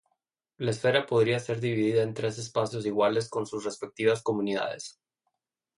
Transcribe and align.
La 0.57 0.71
esfera 0.71 1.05
podría 1.05 1.37
ser 1.39 1.59
dividida 1.61 2.01
en 2.01 2.15
tres 2.15 2.39
espacios 2.39 2.87
iguales 2.87 3.29
con 3.29 3.45
sus 3.45 3.63
respectivas 3.65 4.23
comunidades. 4.23 4.99